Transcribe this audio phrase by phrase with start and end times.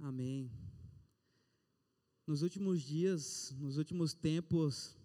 [0.00, 0.48] Amém.
[2.24, 4.96] Nos últimos dias, nos últimos tempos,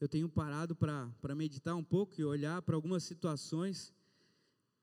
[0.00, 3.92] eu tenho parado para meditar um pouco e olhar para algumas situações.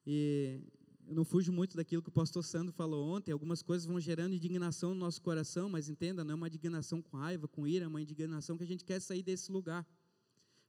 [0.05, 0.61] E
[1.07, 3.31] eu não fujo muito daquilo que o pastor Sandro falou ontem.
[3.31, 7.17] Algumas coisas vão gerando indignação no nosso coração, mas entenda, não é uma indignação com
[7.17, 9.87] raiva, com ira, é uma indignação que a gente quer sair desse lugar.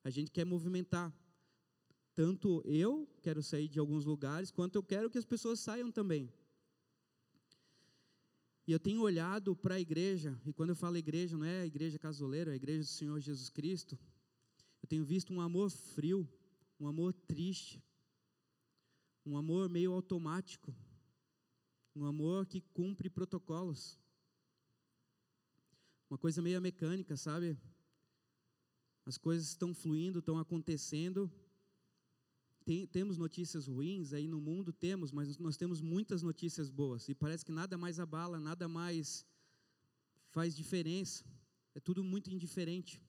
[0.03, 1.13] A gente quer movimentar.
[2.15, 6.33] Tanto eu quero sair de alguns lugares, quanto eu quero que as pessoas saiam também.
[8.69, 11.67] E eu tenho olhado para a igreja, e quando eu falo igreja, não é a
[11.67, 13.99] igreja casoleira, é a igreja do Senhor Jesus Cristo.
[14.83, 16.29] Eu tenho visto um amor frio,
[16.79, 17.83] um amor triste,
[19.25, 20.77] um amor meio automático,
[21.97, 23.99] um amor que cumpre protocolos.
[26.11, 27.57] Uma coisa meio mecânica, sabe?
[29.07, 31.33] As coisas estão fluindo, estão acontecendo,
[32.69, 37.09] tem, temos notícias ruins aí no mundo, temos, mas nós temos muitas notícias boas.
[37.09, 39.25] E parece que nada mais abala, nada mais
[40.37, 41.25] faz diferença.
[41.75, 43.03] É tudo muito indiferente.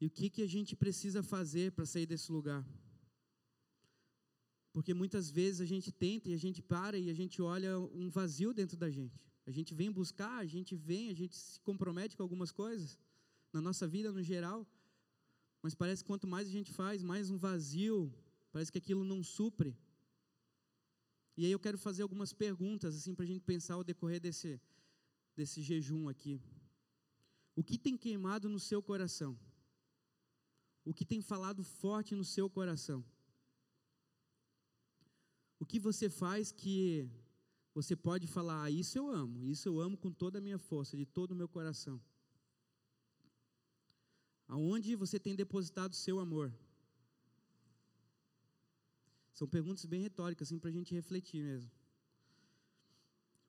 [0.00, 2.64] E o que, que a gente precisa fazer para sair desse lugar?
[4.72, 8.08] Porque muitas vezes a gente tenta e a gente para e a gente olha um
[8.10, 9.20] vazio dentro da gente.
[9.44, 12.96] A gente vem buscar, a gente vem, a gente se compromete com algumas coisas
[13.52, 14.64] na nossa vida no geral,
[15.64, 18.12] mas parece que quanto mais a gente faz, mais um vazio,
[18.52, 19.74] parece que aquilo não supre.
[21.38, 24.60] E aí eu quero fazer algumas perguntas, assim, para a gente pensar ao decorrer desse,
[25.34, 26.38] desse jejum aqui.
[27.56, 29.38] O que tem queimado no seu coração?
[30.84, 33.02] O que tem falado forte no seu coração?
[35.58, 37.08] O que você faz que
[37.72, 40.94] você pode falar, ah, isso eu amo, isso eu amo com toda a minha força,
[40.94, 41.98] de todo o meu coração?
[44.46, 46.52] Aonde você tem depositado seu amor?
[49.32, 51.70] São perguntas bem retóricas, assim, para a gente refletir mesmo.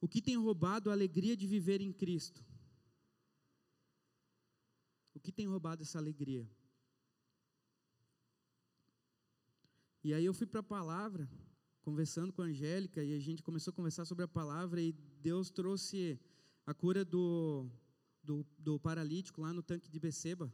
[0.01, 2.43] O que tem roubado a alegria de viver em Cristo?
[5.13, 6.49] O que tem roubado essa alegria?
[10.03, 11.29] E aí eu fui para a palavra,
[11.81, 14.91] conversando com a Angélica, e a gente começou a conversar sobre a palavra, e
[15.22, 16.19] Deus trouxe
[16.66, 17.67] a cura do,
[18.23, 20.51] do, do paralítico lá no tanque de Beceba.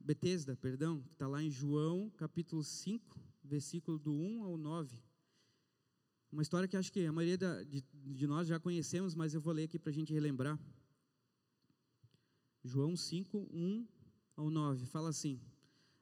[0.00, 4.98] Betesda, perdão, que está lá em João, capítulo 5, versículo do 1 ao 9.
[6.32, 9.40] Uma história que acho que a maioria da, de, de, nós já conhecemos, mas eu
[9.40, 10.58] vou ler aqui para a gente relembrar.
[12.64, 13.86] João 5, 1
[14.36, 15.40] ao 9, fala assim: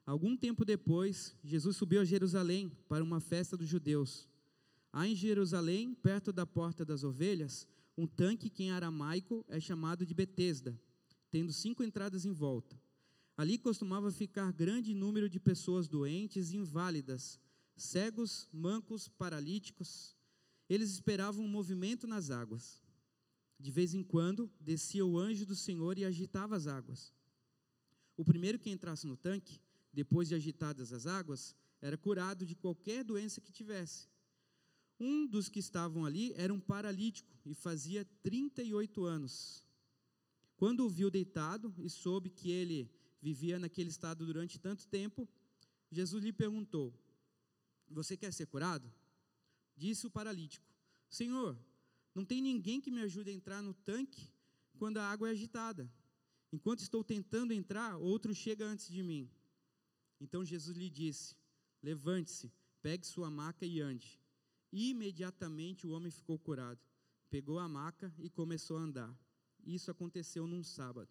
[0.05, 4.27] Algum tempo depois, Jesus subiu a Jerusalém para uma festa dos judeus.
[4.91, 7.67] Há em Jerusalém, perto da porta das ovelhas,
[7.97, 10.79] um tanque que em aramaico é chamado de Betesda,
[11.29, 12.82] tendo cinco entradas em volta.
[13.35, 17.39] Ali costumava ficar grande número de pessoas doentes e inválidas,
[17.75, 20.15] cegos, mancos, paralíticos.
[20.69, 22.81] Eles esperavam um movimento nas águas.
[23.59, 27.13] De vez em quando, descia o anjo do Senhor e agitava as águas.
[28.15, 29.59] O primeiro que entrasse no tanque,
[29.91, 34.07] depois de agitadas as águas, era curado de qualquer doença que tivesse.
[34.99, 39.65] Um dos que estavam ali era um paralítico e fazia 38 anos.
[40.55, 42.89] Quando o viu deitado e soube que ele
[43.23, 45.27] vivia naquele estado durante tanto tempo,
[45.89, 46.93] Jesus lhe perguntou:
[47.89, 48.91] Você quer ser curado?
[49.77, 50.67] Disse o paralítico:
[51.09, 51.57] Senhor,
[52.13, 54.29] não tem ninguém que me ajude a entrar no tanque
[54.77, 55.89] quando a água é agitada.
[56.51, 59.29] Enquanto estou tentando entrar, outro chega antes de mim.
[60.19, 61.35] Então Jesus lhe disse:
[61.81, 62.51] Levante-se,
[62.81, 64.19] pegue sua maca e ande.
[64.69, 66.81] E imediatamente o homem ficou curado.
[67.29, 69.17] Pegou a maca e começou a andar.
[69.65, 71.09] Isso aconteceu num sábado.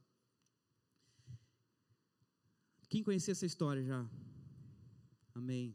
[2.92, 4.06] Quem conhecia essa história já?
[5.34, 5.74] Amém.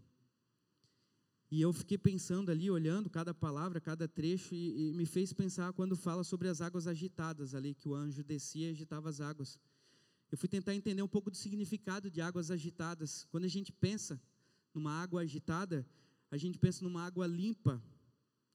[1.49, 5.73] E eu fiquei pensando ali, olhando cada palavra, cada trecho, e, e, me fez pensar
[5.73, 9.57] quando fala sobre as águas agitadas ali, que o anjo descia e agitava as águas.
[10.31, 13.25] Eu fui tentar entender um pouco do significado de águas agitadas.
[13.31, 14.21] Quando a gente pensa
[14.71, 15.83] numa água agitada,
[16.29, 17.81] a gente pensa numa água limpa,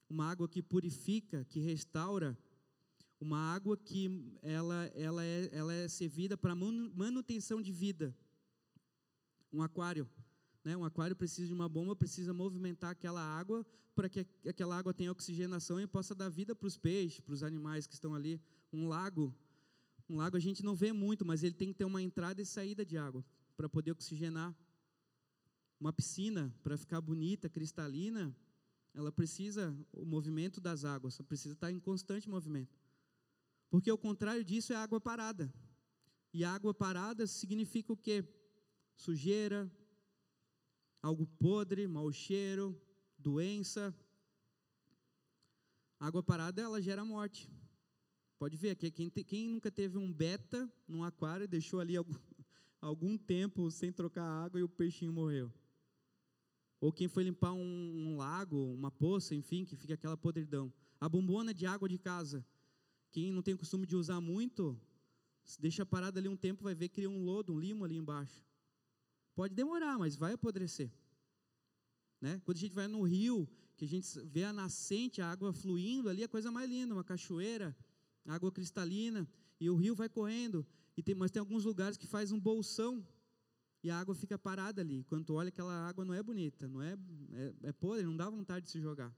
[0.09, 2.37] uma água que purifica, que restaura,
[3.19, 8.15] uma água que ela, ela, é, ela é servida para manutenção de vida
[9.53, 10.09] um aquário.
[10.63, 10.75] Né?
[10.75, 15.11] Um aquário precisa de uma bomba, precisa movimentar aquela água para que aquela água tenha
[15.11, 18.41] oxigenação e possa dar vida para os peixes, para os animais que estão ali.
[18.71, 19.33] Um lago,
[20.09, 22.45] um lago a gente não vê muito, mas ele tem que ter uma entrada e
[22.45, 23.23] saída de água
[23.55, 24.55] para poder oxigenar.
[25.79, 28.35] Uma piscina, para ficar bonita, cristalina,
[28.93, 32.79] ela precisa o movimento das águas, precisa estar em constante movimento.
[33.69, 35.53] Porque o contrário disso é água parada.
[36.33, 38.23] E água parada significa o quê?
[38.95, 39.71] Sujeira,
[41.01, 42.79] algo podre, mau cheiro,
[43.17, 43.95] doença.
[45.99, 47.49] Água parada, ela gera morte.
[48.37, 52.13] Pode ver, quem, quem nunca teve um beta num aquário e deixou ali algum,
[52.81, 55.51] algum tempo sem trocar água e o peixinho morreu?
[56.81, 60.73] Ou quem foi limpar um, um lago, uma poça, enfim, que fica aquela podridão.
[60.99, 62.45] A bombona de água de casa,
[63.09, 64.77] quem não tem costume de usar muito,
[65.59, 68.43] deixa parada ali um tempo, vai ver que cria um lodo, um limo ali embaixo.
[69.35, 70.91] Pode demorar, mas vai apodrecer.
[72.21, 72.41] Né?
[72.45, 76.07] Quando a gente vai no rio, que a gente vê a nascente, a água fluindo
[76.09, 77.75] ali, a coisa mais linda, uma cachoeira,
[78.25, 79.27] água cristalina,
[79.59, 80.65] e o rio vai correndo.
[80.95, 83.05] E tem, mas tem alguns lugares que faz um bolsão
[83.83, 85.03] e a água fica parada ali.
[85.03, 86.97] Quando tu olha aquela água não é bonita, não é,
[87.31, 89.13] é, é podre, não dá vontade de se jogar.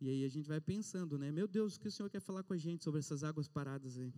[0.00, 1.32] E aí a gente vai pensando, né?
[1.32, 3.96] Meu Deus, o que o Senhor quer falar com a gente sobre essas águas paradas
[3.96, 4.12] aí?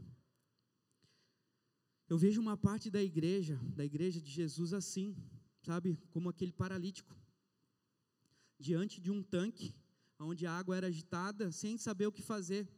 [2.11, 5.17] Eu vejo uma parte da igreja, da igreja de Jesus assim,
[5.63, 5.97] sabe?
[6.11, 7.17] Como aquele paralítico,
[8.59, 9.73] diante de um tanque,
[10.19, 12.69] onde a água era agitada, sem saber o que fazer,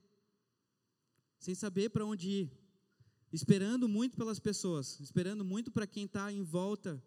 [1.39, 2.53] sem saber para onde ir
[3.33, 7.03] esperando muito pelas pessoas, esperando muito para quem está em volta.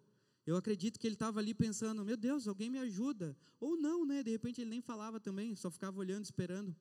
[0.48, 3.38] Eu acredito que ele estava ali pensando: meu Deus, alguém me ajuda.
[3.60, 4.24] Ou não, né?
[4.24, 6.75] De repente ele nem falava também, só ficava olhando, esperando.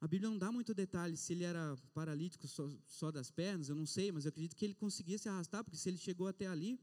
[0.00, 3.74] A Bíblia não dá muito detalhe se ele era paralítico só, só, das pernas, eu
[3.74, 6.46] não sei, mas eu acredito que ele conseguia se arrastar, porque se ele chegou até
[6.46, 6.78] ali,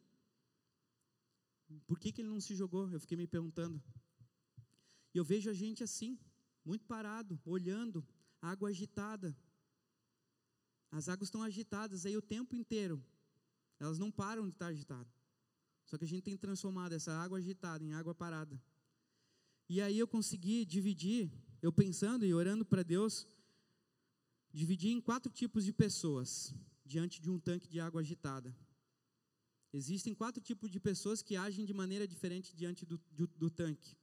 [1.86, 2.90] por que, que ele não se jogou?
[2.92, 3.82] Eu fiquei me perguntando.
[5.14, 6.18] E eu vejo a gente assim,
[6.66, 8.06] muito parado, olhando,
[8.42, 9.36] água agitada,
[10.94, 13.04] as águas estão agitadas aí o tempo inteiro.
[13.80, 15.12] Elas não param de estar agitadas.
[15.86, 18.62] Só que a gente tem transformado essa água agitada em água parada.
[19.68, 21.32] E aí eu consegui dividir,
[21.64, 23.26] eu pensando e orando para Deus,
[24.52, 26.54] dividir em quatro tipos de pessoas
[26.86, 28.56] diante de um tanque de água agitada.
[29.74, 33.98] Existem quatro tipos de pessoas que agem de maneira diferente diante do, do, do tanque.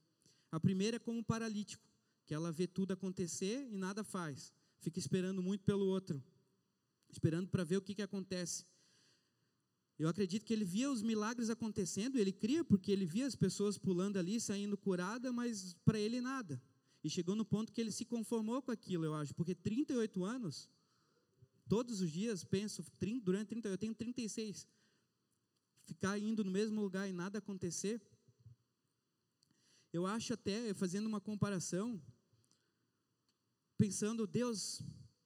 [0.51, 1.87] A primeira é como um paralítico,
[2.25, 6.21] que ela vê tudo acontecer e nada faz, fica esperando muito pelo outro
[7.11, 8.65] esperando para ver o que, que acontece.
[9.99, 13.77] Eu acredito que ele via os milagres acontecendo, ele cria porque ele via as pessoas
[13.77, 16.59] pulando ali, saindo curada, mas para ele nada.
[17.03, 20.69] E chegou no ponto que ele se conformou com aquilo, eu acho, porque 38 anos,
[21.67, 22.85] todos os dias, penso,
[23.23, 24.67] durante 30, eu tenho 36,
[25.85, 28.01] ficar indo no mesmo lugar e nada acontecer.
[29.91, 32.01] Eu acho até, fazendo uma comparação,
[33.77, 34.81] pensando, Deus,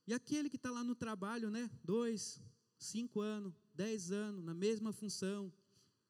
[0.08, 1.70] e aquele que está lá no trabalho, né?
[1.84, 2.42] Dois,
[2.78, 5.52] cinco anos, dez anos, na mesma função.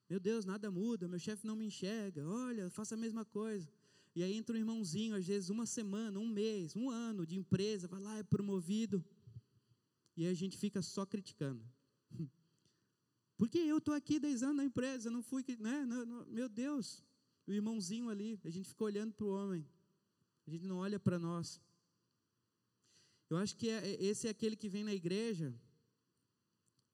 [0.07, 2.27] Meu Deus, nada muda, meu chefe não me enxerga.
[2.27, 3.67] Olha, faça a mesma coisa.
[4.15, 7.87] E aí entra um irmãozinho, às vezes uma semana, um mês, um ano de empresa,
[7.87, 9.03] vai lá, é promovido.
[10.15, 11.61] E a gente fica só criticando.
[13.37, 15.85] Porque eu estou aqui dez anos na empresa, não fui, né?
[16.29, 17.03] Meu Deus,
[17.45, 19.67] o irmãozinho ali, a gente fica olhando para o homem,
[20.47, 21.61] a gente não olha para nós.
[23.29, 25.53] Eu acho que é, esse é aquele que vem na igreja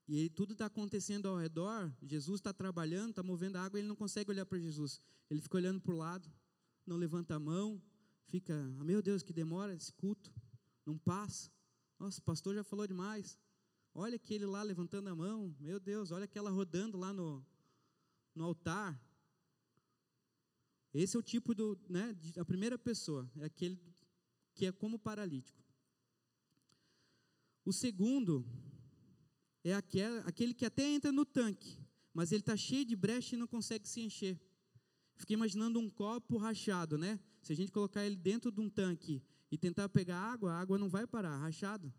[0.07, 3.87] e ele, tudo está acontecendo ao redor, Jesus está trabalhando, está movendo a água, ele
[3.87, 4.99] não consegue olhar para Jesus.
[5.29, 6.29] Ele fica olhando para o lado,
[6.85, 7.81] não levanta a mão,
[8.27, 10.33] fica, oh, meu Deus, que demora esse culto,
[10.85, 11.51] não passa.
[11.99, 13.37] Nossa, o pastor já falou demais.
[13.93, 17.45] Olha aquele lá levantando a mão, meu Deus, olha aquela rodando lá no,
[18.33, 18.99] no altar.
[20.93, 23.79] Esse é o tipo do, né, a primeira pessoa, é aquele
[24.53, 25.61] que é como paralítico.
[27.63, 28.45] O segundo
[29.63, 31.77] é aquele que até entra no tanque,
[32.13, 34.39] mas ele está cheio de brecha e não consegue se encher.
[35.21, 37.19] Fiquei imaginando um copo rachado, né?
[37.43, 40.79] Se a gente colocar ele dentro de um tanque e tentar pegar água, a água
[40.79, 41.93] não vai parar, rachado,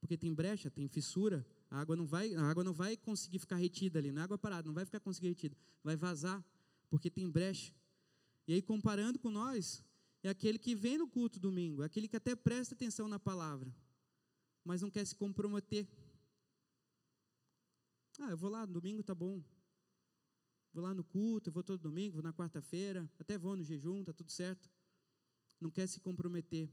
[0.00, 3.54] porque tem brecha, tem fissura, a água não vai, a água não vai conseguir ficar
[3.54, 6.44] retida ali, não é água parada, não vai ficar conseguir retida, vai vazar,
[6.90, 7.72] porque tem brecha.
[8.48, 9.84] E aí comparando com nós,
[10.20, 13.72] é aquele que vem no culto domingo, é aquele que até presta atenção na palavra,
[14.64, 15.86] mas não quer se comprometer.
[18.18, 19.40] Ah, eu vou lá, domingo tá bom.
[20.74, 24.12] Vou lá no culto, vou todo domingo, vou na quarta-feira, até vou no jejum, tá
[24.12, 24.68] tudo certo.
[25.60, 26.68] Não quer se comprometer.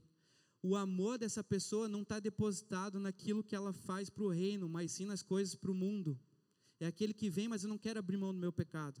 [0.60, 4.90] O amor dessa pessoa não está depositado naquilo que ela faz para o reino, mas
[4.90, 6.18] sim nas coisas para o mundo.
[6.80, 9.00] É aquele que vem, mas eu não quero abrir mão do meu pecado.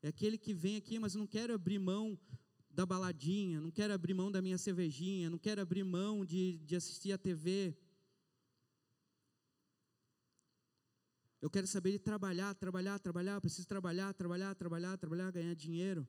[0.00, 2.16] É aquele que vem aqui, mas eu não quero abrir mão
[2.70, 6.76] da baladinha, não quero abrir mão da minha cervejinha, não quero abrir mão de, de
[6.76, 7.76] assistir a TV,
[11.40, 16.06] Eu quero saber de trabalhar, trabalhar, trabalhar, preciso trabalhar, trabalhar, trabalhar, trabalhar, ganhar dinheiro.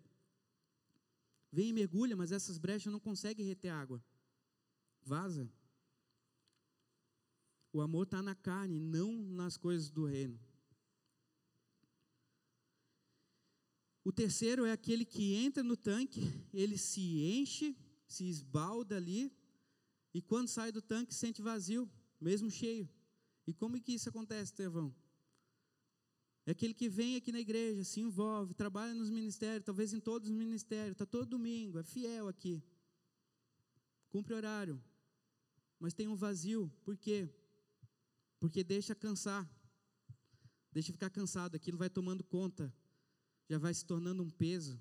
[1.51, 4.03] Vem e mergulha, mas essas brechas não conseguem reter água.
[5.01, 5.49] Vaza.
[7.71, 10.37] O amor está na carne, não nas coisas do reino.
[14.03, 16.21] O terceiro é aquele que entra no tanque,
[16.53, 19.31] ele se enche, se esbalda ali,
[20.13, 22.89] e quando sai do tanque sente vazio, mesmo cheio.
[23.47, 24.93] E como que isso acontece, Tevão?
[26.51, 30.27] É aquele que vem aqui na igreja, se envolve, trabalha nos ministérios, talvez em todos
[30.27, 32.61] os ministérios, está todo domingo, é fiel aqui.
[34.09, 34.83] Cumpre horário,
[35.79, 36.69] mas tem um vazio.
[36.83, 37.29] Por quê?
[38.37, 39.49] Porque deixa cansar.
[40.73, 42.69] Deixa ficar cansado, aquilo vai tomando conta.
[43.47, 44.77] Já vai se tornando um peso.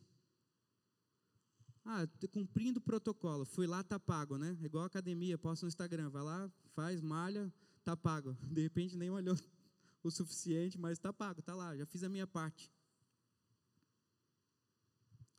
[1.85, 4.59] Ah, cumprindo o protocolo, fui lá, tá pago, né?
[4.61, 7.49] Igual academia, posto no Instagram, vai lá, faz, malha,
[7.85, 8.37] tá pago.
[8.43, 9.37] De repente nem olhou
[10.03, 12.73] o suficiente, mas tá pago, tá lá, já fiz a minha parte.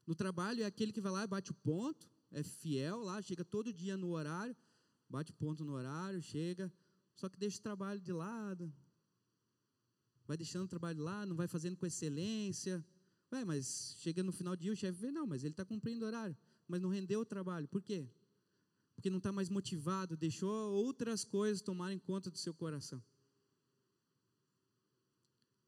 [0.06, 3.44] No trabalho é aquele que vai lá e bate o ponto, é fiel lá, chega
[3.44, 4.56] todo dia no horário,
[5.10, 6.72] bate ponto no horário, chega,
[7.16, 8.74] só que deixa o trabalho de lado,
[10.26, 12.84] vai deixando o trabalho de lado, não vai fazendo com excelência.
[13.32, 16.04] Ué, mas chega no final do dia o chefe vê, não, mas ele está cumprindo
[16.04, 16.36] o horário,
[16.68, 17.68] mas não rendeu o trabalho.
[17.68, 18.08] Por quê?
[18.96, 23.02] Porque não está mais motivado, deixou outras coisas tomarem conta do seu coração.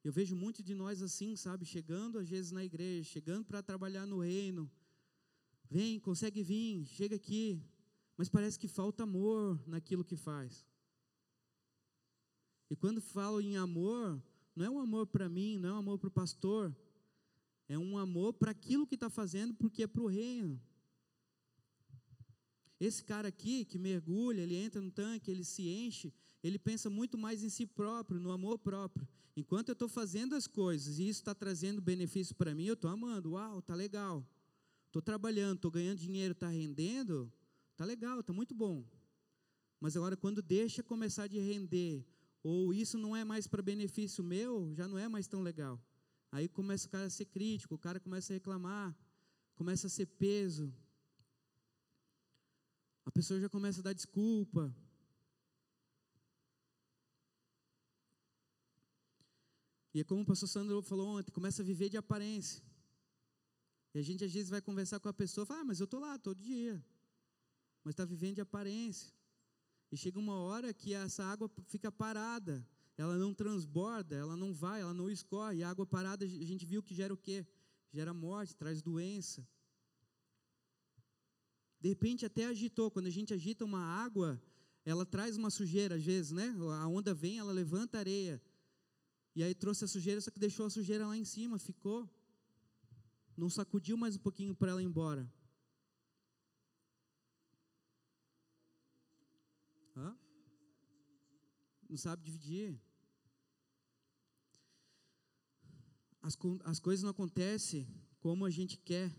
[0.03, 4.05] Eu vejo muitos de nós assim, sabe, chegando às vezes na igreja, chegando para trabalhar
[4.05, 4.69] no reino.
[5.69, 7.62] Vem, consegue vir, chega aqui,
[8.17, 10.65] mas parece que falta amor naquilo que faz.
[12.69, 14.22] E quando falo em amor,
[14.55, 16.75] não é um amor para mim, não é um amor para o pastor,
[17.67, 20.62] é um amor para aquilo que está fazendo, porque é para o reino.
[22.79, 27.17] Esse cara aqui que mergulha, ele entra no tanque, ele se enche, ele pensa muito
[27.17, 29.07] mais em si próprio, no amor próprio.
[29.35, 32.91] Enquanto eu estou fazendo as coisas e isso está trazendo benefício para mim, eu estou
[32.91, 33.31] amando.
[33.31, 34.27] Uau, tá legal.
[34.88, 37.31] Estou trabalhando, estou ganhando dinheiro, está rendendo.
[37.77, 38.85] Tá legal, tá muito bom.
[39.79, 42.05] Mas agora quando deixa começar de render,
[42.43, 45.81] ou isso não é mais para benefício meu, já não é mais tão legal.
[46.31, 48.95] Aí começa o cara a ser crítico, o cara começa a reclamar,
[49.55, 50.73] começa a ser peso.
[53.05, 54.75] A pessoa já começa a dar desculpa.
[59.93, 62.63] E é como o pastor Sandro falou ontem, começa a viver de aparência.
[63.93, 66.00] E a gente às vezes vai conversar com a pessoa fala, ah, mas eu estou
[66.00, 66.83] lá todo dia
[67.83, 69.13] mas está vivendo de aparência.
[69.91, 72.65] E chega uma hora que essa água fica parada,
[72.97, 75.57] ela não transborda, ela não vai, ela não escorre.
[75.57, 77.45] E a água parada, a gente viu que gera o quê?
[77.91, 79.45] Gera morte, traz doença.
[81.79, 84.41] De repente até agitou, quando a gente agita uma água,
[84.85, 86.55] ela traz uma sujeira às vezes, né?
[86.81, 88.41] A onda vem, ela levanta areia.
[89.35, 92.09] E aí trouxe a sujeira, só que deixou a sujeira lá em cima, ficou.
[93.35, 95.31] Não sacudiu mais um pouquinho para ela ir embora.
[99.97, 100.15] Hã?
[101.89, 102.79] Não sabe dividir.
[106.21, 107.87] As, as coisas não acontecem
[108.19, 109.11] como a gente quer.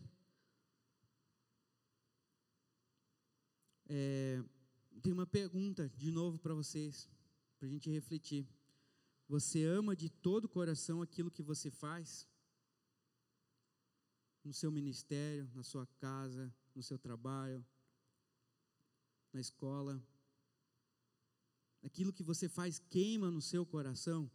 [3.86, 4.42] É,
[5.02, 7.08] tem uma pergunta de novo para vocês,
[7.58, 8.48] para a gente refletir.
[9.28, 12.28] Você ama de todo o coração aquilo que você faz?
[14.44, 17.64] No seu ministério, na sua casa, no seu trabalho,
[19.32, 20.02] na escola?
[21.84, 24.30] aquilo que você faz queima no seu coração?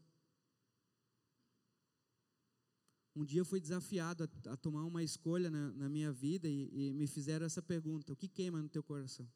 [3.15, 6.69] Um dia eu fui desafiado a, a tomar uma escolha na, na minha vida e,
[6.72, 9.27] e, me fizeram essa pergunta: o que queima no teu coração?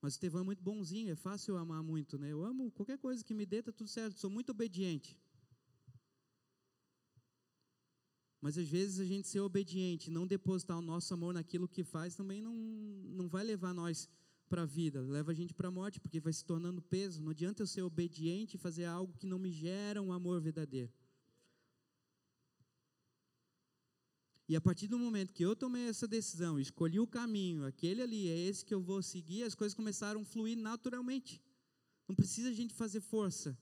[0.00, 2.32] Mas o Estevão é muito bonzinho, é fácil amar muito, né?
[2.32, 5.18] Eu amo qualquer coisa que me dê, tá tudo certo, sou muito obediente.
[8.40, 12.14] Mas às vezes a gente ser obediente, não depositar o nosso amor naquilo que faz,
[12.14, 14.08] também não, não vai levar nós
[14.48, 17.22] para a vida, leva a gente para a morte, porque vai se tornando peso.
[17.22, 20.90] Não adianta eu ser obediente e fazer algo que não me gera um amor verdadeiro.
[24.50, 28.28] E a partir do momento que eu tomei essa decisão, escolhi o caminho, aquele ali
[28.28, 31.40] é esse que eu vou seguir, as coisas começaram a fluir naturalmente.
[32.08, 33.56] Não precisa a gente fazer força.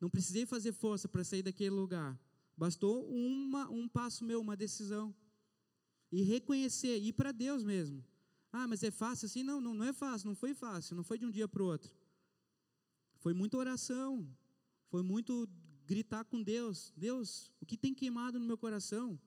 [0.00, 2.16] Não precisei fazer força para sair daquele lugar.
[2.56, 5.12] Bastou uma, um passo meu, uma decisão.
[6.12, 8.04] E reconhecer, ir para Deus mesmo.
[8.52, 9.42] Ah, mas é fácil assim?
[9.42, 11.66] Não, não, não é fácil, não foi fácil, não foi de um dia para o
[11.66, 11.92] outro.
[13.16, 14.32] Foi muita oração,
[14.86, 15.48] foi muito
[15.84, 19.18] gritar com Deus: Deus, o que tem queimado no meu coração?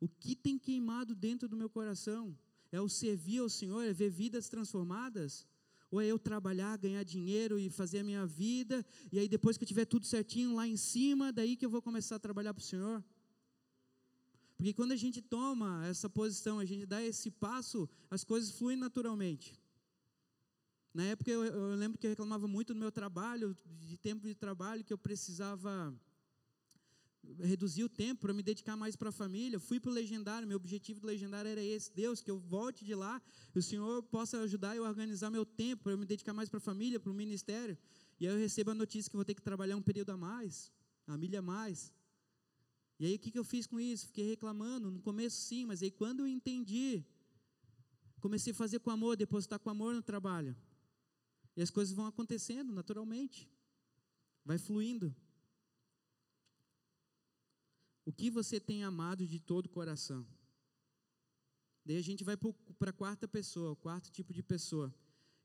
[0.00, 2.36] O que tem queimado dentro do meu coração?
[2.70, 5.46] É o servir ao Senhor, é ver vidas transformadas?
[5.90, 9.64] Ou é eu trabalhar, ganhar dinheiro e fazer a minha vida, e aí depois que
[9.64, 12.60] eu tiver tudo certinho lá em cima, daí que eu vou começar a trabalhar para
[12.60, 13.02] o Senhor?
[14.56, 18.76] Porque quando a gente toma essa posição, a gente dá esse passo, as coisas fluem
[18.76, 19.58] naturalmente.
[20.92, 24.34] Na época eu, eu, lembro que eu reclamava muito do meu trabalho, de tempo de
[24.34, 25.94] trabalho, que eu precisava
[27.40, 29.58] reduzir o tempo para me dedicar mais para a família.
[29.58, 32.94] Fui para o legendário, meu objetivo do legendário era esse: Deus, que eu volte de
[32.94, 33.20] lá,
[33.54, 36.48] e o Senhor possa ajudar eu a organizar meu tempo para eu me dedicar mais
[36.48, 37.76] para a família, para o ministério.
[38.18, 40.72] E aí eu recebo a notícia que vou ter que trabalhar um período a mais,
[41.06, 41.92] a milha a mais.
[42.98, 44.06] E aí o que, que eu fiz com isso?
[44.06, 47.04] Fiquei reclamando, no começo sim, mas aí quando eu entendi,
[48.20, 50.56] comecei a fazer com amor, depositar com amor no trabalho.
[51.56, 53.48] E as coisas vão acontecendo naturalmente,
[54.44, 55.14] vai fluindo.
[58.08, 60.26] O que você tem amado de todo o coração?
[61.84, 62.38] Daí a gente vai
[62.78, 64.94] para a quarta pessoa, o quarto tipo de pessoa,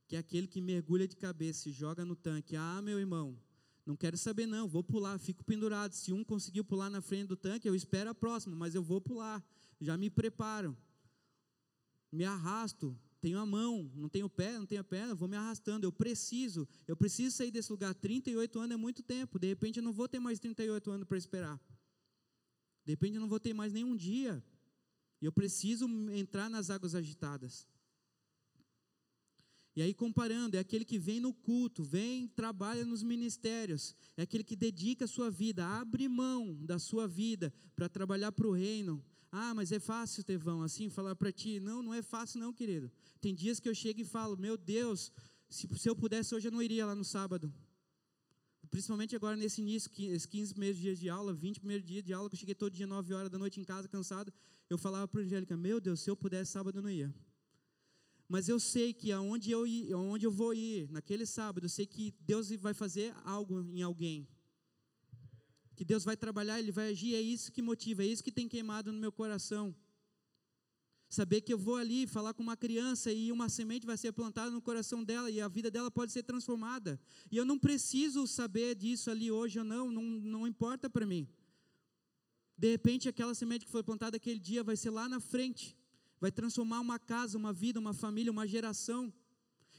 [0.08, 2.55] que é aquele que mergulha de cabeça e joga no tanque.
[2.55, 3.38] Ah, meu irmão,
[3.86, 5.91] não quero saber não, vou pular, fico pendurado.
[5.91, 9.01] Se um conseguiu pular na frente do tanque, eu espero a próxima, mas eu vou
[9.01, 9.43] pular.
[9.82, 10.74] Já me preparo.
[12.10, 15.86] Me arrasto, tenho a mão, não tenho pé, não tenho a perna, vou me arrastando.
[15.86, 17.93] Eu preciso, eu preciso sair desse lugar.
[17.93, 19.38] 38 anos é muito tempo.
[19.38, 21.60] De repente eu não vou ter mais 38 anos para esperar.
[22.85, 24.43] De repente eu não vou ter mais nenhum dia.
[25.21, 27.65] Eu preciso entrar nas águas agitadas.
[29.75, 34.43] E aí, comparando, é aquele que vem no culto, vem, trabalha nos ministérios, é aquele
[34.43, 39.03] que dedica a sua vida, abre mão da sua vida para trabalhar para o reino.
[39.31, 41.59] Ah, mas é fácil, Tevão, assim, falar para ti.
[41.59, 42.91] Não, não é fácil, não, querido.
[43.19, 45.11] Tem dias que eu chego e falo, meu Deus,
[45.49, 47.51] se, se eu pudesse hoje eu não iria lá no sábado
[48.74, 52.27] principalmente agora nesse início, esses 15 primeiros dias de aula, 20 primeiros dias de aula,
[52.27, 54.34] que eu cheguei todo dia 9 horas da noite em casa, cansado,
[54.68, 57.13] eu falava para a Angélica, meu Deus, se eu pudesse sábado eu não ia.
[58.27, 61.86] Mas eu sei que aonde eu, ir, aonde eu vou ir, naquele sábado, eu sei
[61.86, 64.27] que Deus vai fazer algo em alguém.
[65.75, 68.50] Que Deus vai trabalhar, Ele vai agir, é isso que motiva, é isso que tem
[68.50, 69.75] queimado no meu coração.
[71.13, 74.50] Saber que eu vou ali falar com uma criança e uma semente vai ser plantada
[74.50, 77.00] no coração dela e a vida dela pode ser transformada.
[77.32, 81.27] E eu não preciso saber disso ali hoje ou não, não, não importa para mim.
[82.58, 85.77] De repente, aquela semente que foi plantada aquele dia vai ser lá na frente,
[86.20, 89.13] vai transformar uma casa, uma vida, uma família, uma geração.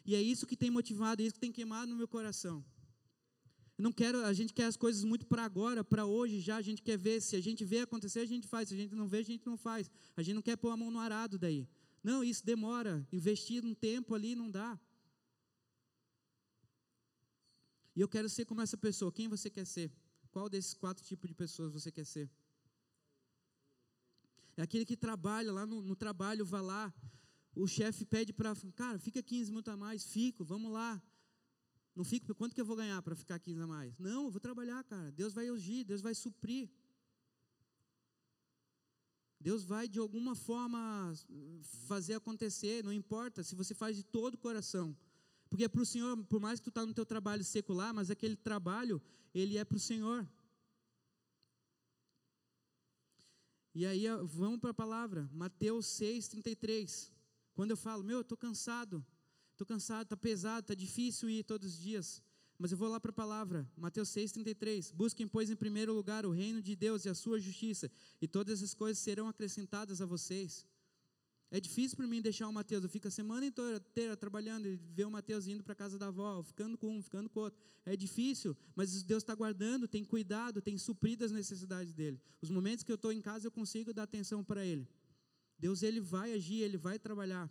[0.06, 2.64] E é isso que tem motivado, é isso que tem queimado no meu coração.
[3.76, 6.80] Não quero, a gente quer as coisas muito para agora, para hoje já, a gente
[6.80, 9.18] quer ver, se a gente vê acontecer, a gente faz, se a gente não vê,
[9.18, 9.90] a gente não faz.
[10.16, 11.68] A gente não quer pôr a mão no arado daí.
[12.02, 14.78] Não, isso demora, investir um tempo ali não dá.
[17.96, 19.12] E eu quero ser como essa pessoa.
[19.12, 19.90] Quem você quer ser?
[20.30, 22.30] Qual desses quatro tipos de pessoas você quer ser?
[24.56, 26.94] É aquele que trabalha lá no, no trabalho, vai lá,
[27.54, 31.02] o chefe pede para, cara, fica 15 minutos a mais, fico, vamos lá.
[31.94, 33.96] Não fico, quanto que eu vou ganhar para ficar 15 a mais?
[33.98, 35.12] Não, eu vou trabalhar, cara.
[35.12, 36.68] Deus vai ungir, Deus vai suprir.
[39.38, 41.12] Deus vai de alguma forma
[41.86, 44.96] fazer acontecer, não importa se você faz de todo o coração.
[45.48, 48.10] Porque é para o Senhor, por mais que tu está no teu trabalho secular, mas
[48.10, 49.00] aquele trabalho,
[49.32, 50.26] ele é para o Senhor.
[53.74, 57.12] E aí vamos para a palavra, Mateus 6,33.
[57.54, 59.04] Quando eu falo, meu, eu estou cansado,
[59.54, 62.20] Estou cansado, está pesado, está difícil ir todos os dias.
[62.58, 64.92] Mas eu vou lá para a palavra, Mateus 6,33.
[64.92, 67.88] Busquem, pois, em primeiro lugar o reino de Deus e a sua justiça,
[68.20, 70.66] e todas essas coisas serão acrescentadas a vocês.
[71.52, 75.04] É difícil para mim deixar o Mateus, eu fico a semana inteira trabalhando e ver
[75.04, 77.60] o Mateus indo para a casa da avó, ficando com um, ficando com outro.
[77.86, 82.20] É difícil, mas Deus está guardando, tem cuidado, tem suprido as necessidades dele.
[82.40, 84.88] Os momentos que eu estou em casa eu consigo dar atenção para ele.
[85.56, 87.48] Deus ele vai agir, ele vai trabalhar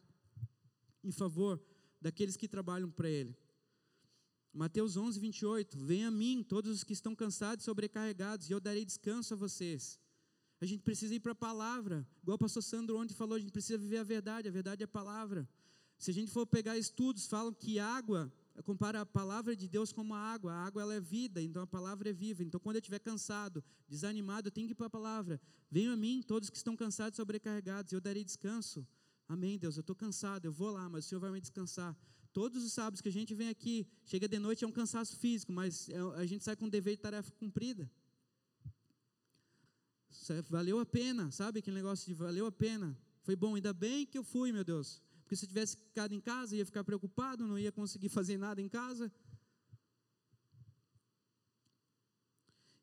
[1.02, 1.62] em favor
[2.04, 3.36] daqueles que trabalham para Ele.
[4.54, 5.78] Mateus 11, 28.
[5.78, 9.38] Venha a mim, todos os que estão cansados e sobrecarregados, e eu darei descanso a
[9.38, 10.00] vocês.
[10.60, 13.52] A gente precisa ir para a palavra, igual o pastor Sandro ontem falou, a gente
[13.52, 15.50] precisa viver a verdade, a verdade é a palavra.
[15.98, 18.32] Se a gente for pegar estudos, falam que água,
[18.64, 21.68] compara a palavra de Deus como a água, a água ela é vida, então a
[21.68, 22.44] palavra é viva.
[22.44, 25.42] Então quando eu estiver cansado, desanimado, eu tenho que ir para a palavra.
[25.72, 28.86] Venham a mim, todos que estão cansados e sobrecarregados, e eu darei descanso.
[29.34, 31.98] Amém, Deus, eu estou cansado, eu vou lá, mas o Senhor vai me descansar.
[32.32, 35.52] Todos os sábados que a gente vem aqui, chega de noite é um cansaço físico,
[35.52, 37.90] mas é, a gente sai com dever de tarefa cumprida.
[40.50, 42.96] Valeu a pena, sabe aquele negócio de valeu a pena.
[43.24, 45.02] Foi bom, ainda bem que eu fui, meu Deus.
[45.24, 48.62] Porque se eu tivesse ficado em casa, ia ficar preocupado, não ia conseguir fazer nada
[48.62, 49.12] em casa.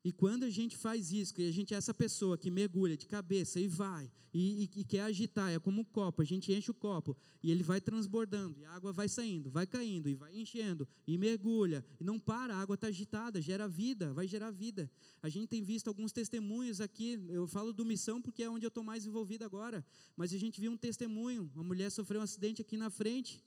[0.03, 3.05] E quando a gente faz isso, que a gente é essa pessoa que mergulha de
[3.05, 6.71] cabeça e vai, e, e, e, quer agitar, é como um copo, a gente enche
[6.71, 10.35] o copo, e ele vai transbordando, e a água vai saindo, vai caindo, e vai
[10.35, 14.89] enchendo, e mergulha, e não para, a água está agitada, gera vida, vai gerar vida.
[15.21, 18.69] A gente tem visto alguns testemunhos aqui, eu falo do missão porque é onde eu
[18.69, 19.85] estou mais envolvido agora,
[20.15, 23.43] mas a gente viu um testemunho, uma mulher sofreu um acidente aqui na frente,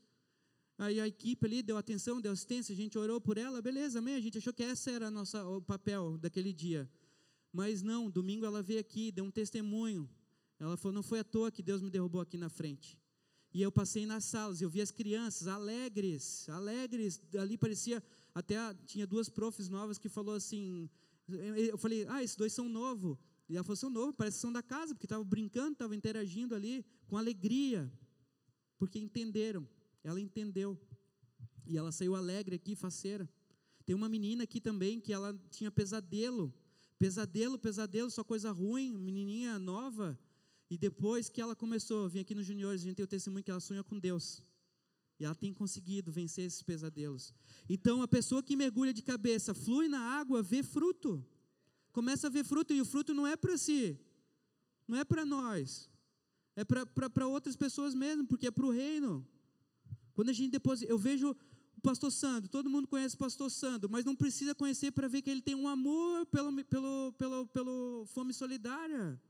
[0.76, 4.16] Aí a equipe ali deu atenção, deu assistência, a gente orou por ela, beleza, amém.
[4.16, 6.90] A gente achou que esse era nossa, o papel daquele dia.
[7.52, 10.10] Mas não, domingo ela veio aqui, deu um testemunho.
[10.58, 12.98] Ela falou: não foi à toa que Deus me derrubou aqui na frente.
[13.52, 17.22] E eu passei nas salas, eu vi as crianças alegres, alegres.
[17.38, 18.02] Ali parecia,
[18.34, 20.90] até tinha duas profs novas que falou assim.
[21.28, 23.16] Eu falei: ah, esses dois são novos.
[23.48, 26.52] E ela falou: são novos, parece que são da casa, porque estavam brincando, estavam interagindo
[26.52, 27.88] ali com alegria,
[28.76, 29.68] porque entenderam.
[30.04, 30.78] Ela entendeu.
[31.66, 33.28] E ela saiu alegre aqui, faceira.
[33.84, 36.54] Tem uma menina aqui também que ela tinha pesadelo.
[36.98, 40.16] Pesadelo, pesadelo, só coisa ruim, menininha nova.
[40.70, 43.50] E depois que ela começou, vim aqui nos juniores, a gente tem o testemunho que
[43.50, 44.42] ela sonha com Deus.
[45.18, 47.32] E ela tem conseguido vencer esses pesadelos.
[47.68, 51.24] Então, a pessoa que mergulha de cabeça, flui na água, vê fruto.
[51.92, 53.96] Começa a ver fruto, e o fruto não é para si,
[54.88, 55.88] não é para nós,
[56.56, 59.24] é para outras pessoas mesmo, porque é para o reino.
[60.14, 61.36] Quando a gente deposita, eu vejo
[61.84, 65.28] pastor Sandro, todo mundo conhece o pastor Sandro, mas não precisa conhecer para ver que
[65.28, 69.20] ele tem um amor pelo, pelo, pelo, pelo fome solidária.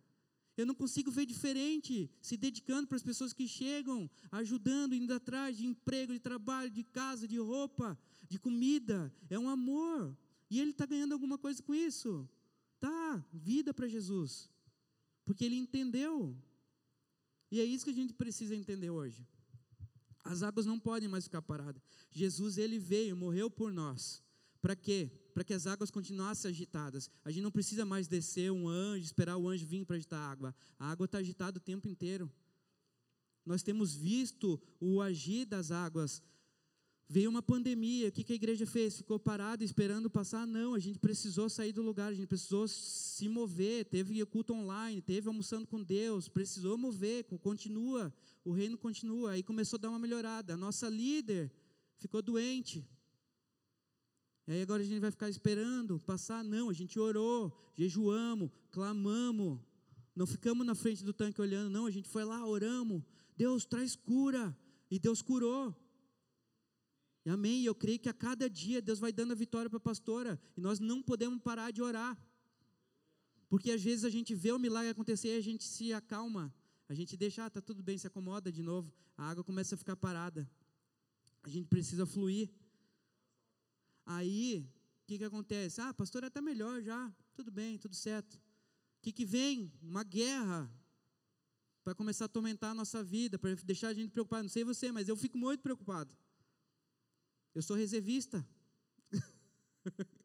[0.57, 5.57] Eu não consigo ver diferente, se dedicando para as pessoas que chegam, ajudando, indo atrás
[5.57, 9.12] de emprego, de trabalho, de casa, de roupa, de comida.
[9.29, 10.16] É um amor.
[10.49, 12.29] E ele está ganhando alguma coisa com isso.
[12.79, 14.49] Tá, vida para Jesus.
[15.25, 16.37] Porque ele entendeu.
[17.51, 19.27] E é isso que a gente precisa entender hoje.
[20.24, 21.82] As águas não podem mais ficar paradas.
[22.10, 24.22] Jesus, ele veio, morreu por nós.
[24.62, 25.10] Para quê?
[25.34, 27.10] Para que as águas continuassem agitadas.
[27.22, 30.30] A gente não precisa mais descer um anjo, esperar o anjo vir para agitar a
[30.30, 30.54] água.
[30.78, 32.32] A água está agitada o tempo inteiro.
[33.44, 36.22] Nós temos visto o agir das águas
[37.07, 38.97] Veio uma pandemia, o que a igreja fez?
[38.97, 40.47] Ficou parada esperando passar?
[40.47, 43.85] Não, a gente precisou sair do lugar, a gente precisou se mover.
[43.85, 48.12] Teve culto online, teve almoçando com Deus, precisou mover, continua,
[48.43, 49.33] o reino continua.
[49.33, 50.55] Aí começou a dar uma melhorada.
[50.55, 51.53] A nossa líder
[51.99, 52.88] ficou doente.
[54.47, 56.43] E aí agora a gente vai ficar esperando passar?
[56.43, 59.61] Não, a gente orou, jejuamos, clamamos.
[60.17, 63.03] Não ficamos na frente do tanque olhando, não, a gente foi lá, oramos.
[63.37, 64.57] Deus traz cura.
[64.90, 65.75] E Deus curou.
[67.30, 67.62] Amém.
[67.62, 70.40] E eu creio que a cada dia Deus vai dando a vitória para a pastora.
[70.56, 72.18] E nós não podemos parar de orar.
[73.48, 76.52] Porque às vezes a gente vê o milagre acontecer e a gente se acalma.
[76.88, 78.92] A gente deixa, ah, tá tudo bem, se acomoda de novo.
[79.16, 80.48] A água começa a ficar parada.
[81.42, 82.50] A gente precisa fluir.
[84.04, 84.68] Aí,
[85.02, 85.80] o que, que acontece?
[85.80, 87.12] Ah, a pastora está melhor já.
[87.34, 88.34] Tudo bem, tudo certo.
[88.34, 88.40] O
[89.02, 89.72] que, que vem?
[89.82, 90.70] Uma guerra.
[91.82, 94.44] Para começar a atormentar a nossa vida, para deixar a gente preocupado.
[94.44, 96.14] Não sei você, mas eu fico muito preocupado.
[97.55, 98.47] Eu sou reservista.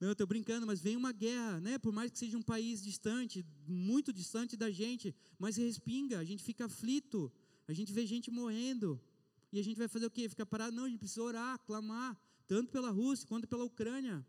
[0.00, 1.78] Não, eu estou brincando, mas vem uma guerra, né?
[1.78, 6.42] Por mais que seja um país distante, muito distante da gente, mas respinga, a gente
[6.42, 7.30] fica aflito,
[7.68, 9.00] a gente vê gente morrendo.
[9.52, 10.28] E a gente vai fazer o quê?
[10.28, 10.74] Ficar parado?
[10.74, 14.24] Não, a gente precisa orar, clamar, tanto pela Rússia quanto pela Ucrânia.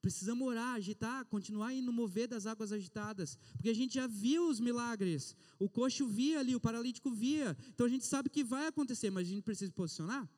[0.00, 4.60] Precisamos orar, agitar, continuar indo mover das águas agitadas, porque a gente já viu os
[4.60, 5.34] milagres.
[5.58, 7.56] O coxo via ali, o paralítico via.
[7.70, 10.28] Então a gente sabe que vai acontecer, mas a gente precisa se posicionar.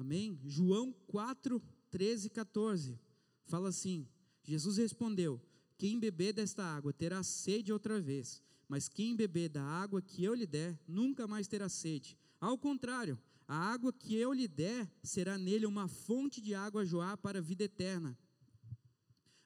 [0.00, 0.40] Amém?
[0.46, 2.98] João 4, 13 e 14.
[3.44, 4.08] Fala assim:
[4.42, 5.38] Jesus respondeu:
[5.76, 10.32] Quem beber desta água terá sede outra vez, mas quem beber da água que eu
[10.32, 12.16] lhe der, nunca mais terá sede.
[12.40, 16.86] Ao contrário, a água que eu lhe der será nele uma fonte de água a
[16.86, 18.16] joar para a vida eterna.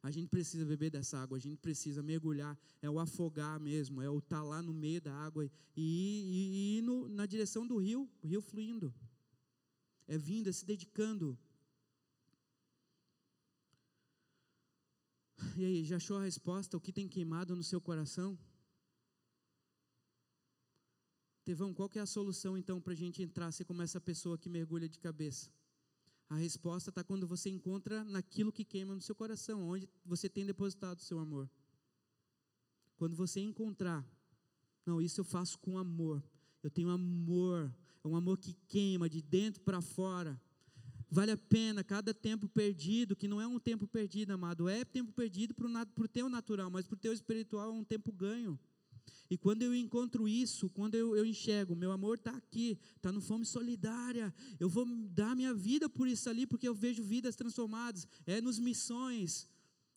[0.05, 4.09] A gente precisa beber dessa água, a gente precisa mergulhar, é o afogar mesmo, é
[4.09, 7.77] o estar tá lá no meio da água e, ir, ir no, na direção do
[7.79, 8.95] rio, o rio fluindo
[10.07, 11.39] é vindo, é se dedicando.
[15.57, 16.77] E aí, já achou a resposta?
[16.77, 18.39] O que tem queimado no seu coração?
[21.45, 24.49] Tevão, qual é a solução então para a gente entrar ser como essa pessoa que
[24.49, 25.51] mergulha de cabeça?
[26.29, 30.47] A resposta está quando você encontra naquilo que queima no seu coração, onde você tem
[30.47, 31.49] depositado o seu amor.
[32.97, 34.05] Quando você encontrar,
[34.87, 36.23] não, isso eu faço com amor.
[36.63, 37.73] Eu tenho amor
[38.09, 40.41] um amor que queima de dentro para fora.
[41.11, 45.13] Vale a pena cada tempo perdido, que não é um tempo perdido, amado, é tempo
[45.13, 45.67] perdido para
[46.05, 48.59] o teu natural, mas para o teu espiritual é um tempo ganho.
[49.31, 53.21] E quando eu encontro isso, quando eu, eu enxergo, meu amor está aqui, está no
[53.21, 58.07] fome solidária, eu vou dar minha vida por isso ali, porque eu vejo vidas transformadas,
[58.27, 59.49] é nos missões,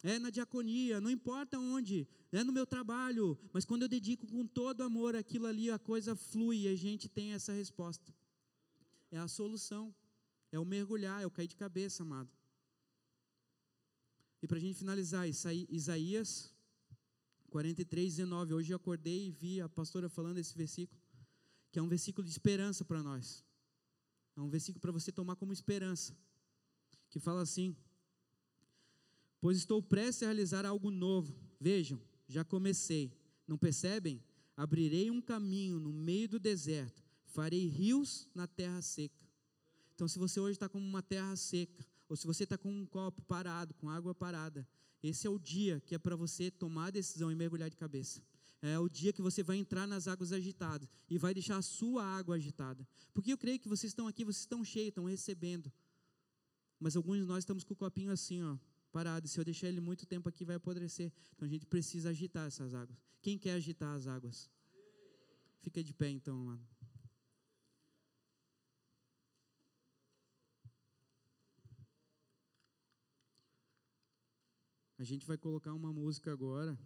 [0.03, 4.45] é na diaconia, não importa onde, é no meu trabalho, mas quando eu dedico com
[4.45, 8.13] todo amor aquilo ali, a coisa flui e a gente tem essa resposta.
[9.09, 9.93] É a solução,
[10.51, 12.29] é o mergulhar, é o cair de cabeça, amado.
[14.41, 16.53] E para a gente finalizar, Isaías
[17.49, 18.53] 43, 19.
[18.53, 21.01] Hoje eu acordei e vi a pastora falando esse versículo,
[21.71, 23.43] que é um versículo de esperança para nós.
[24.35, 26.15] É um versículo para você tomar como esperança,
[27.09, 27.75] que fala assim:
[29.39, 31.35] pois estou prestes a realizar algo novo.
[31.59, 33.11] Vejam, já comecei.
[33.47, 34.21] Não percebem?
[34.55, 39.23] Abrirei um caminho no meio do deserto, farei rios na terra seca.
[39.93, 42.85] Então, se você hoje está com uma terra seca, ou se você está com um
[42.85, 44.67] copo parado, com água parada,
[45.01, 48.21] esse é o dia que é para você tomar a decisão e mergulhar de cabeça.
[48.61, 52.03] É o dia que você vai entrar nas águas agitadas e vai deixar a sua
[52.03, 52.87] água agitada.
[53.13, 55.71] Porque eu creio que vocês estão aqui, vocês estão cheios, estão recebendo.
[56.79, 58.57] Mas alguns de nós estamos com o copinho assim, ó,
[58.91, 59.27] parado.
[59.27, 61.11] Se eu deixar ele muito tempo aqui, vai apodrecer.
[61.35, 62.97] Então a gente precisa agitar essas águas.
[63.21, 64.49] Quem quer agitar as águas?
[65.61, 66.65] Fica de pé então, mano.
[74.99, 76.77] A gente vai colocar uma música agora.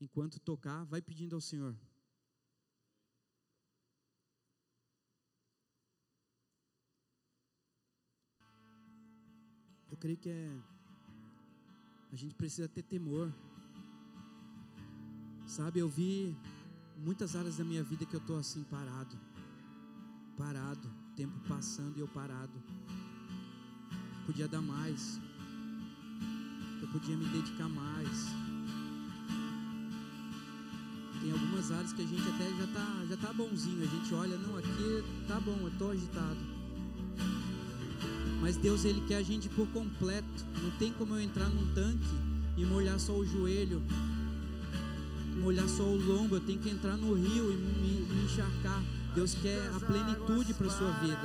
[0.00, 1.76] Enquanto tocar, vai pedindo ao Senhor.
[9.90, 10.73] Eu creio que é.
[12.14, 13.28] A gente precisa ter temor.
[15.48, 16.32] Sabe, eu vi
[16.96, 19.18] muitas áreas da minha vida que eu estou assim parado.
[20.36, 20.88] Parado.
[21.16, 22.52] Tempo passando e eu parado.
[24.26, 25.20] Podia dar mais.
[26.80, 28.26] Eu podia me dedicar mais.
[31.20, 33.82] Tem algumas áreas que a gente até já tá, já tá bonzinho.
[33.82, 36.53] A gente olha, não, aqui tá bom, eu tô agitado.
[38.44, 40.44] Mas Deus, Ele quer a gente por completo.
[40.62, 42.14] Não tem como eu entrar num tanque
[42.58, 43.82] e molhar só o joelho,
[45.40, 46.36] molhar só o lombo.
[46.36, 48.82] Eu tenho que entrar no rio e me, me encharcar.
[49.14, 51.22] Deus quer a plenitude para a sua vida.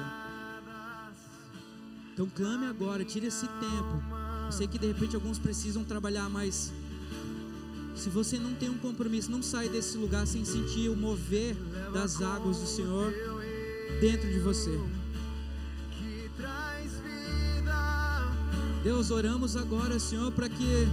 [2.14, 4.02] Então clame agora, tire esse tempo.
[4.46, 6.72] Eu sei que de repente alguns precisam trabalhar, mas
[7.96, 11.54] se você não tem um compromisso, não sai desse lugar sem sentir o mover
[11.92, 13.14] das águas do Senhor
[14.00, 14.99] dentro de você.
[18.84, 20.88] Deus, oramos agora, Senhor, para que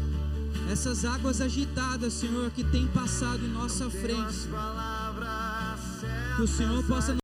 [0.70, 4.48] essas águas agitadas, Senhor, que tem passado em nossa frente,
[6.36, 7.14] que o Senhor possa